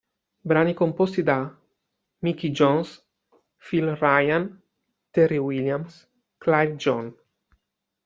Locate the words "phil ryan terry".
3.57-5.37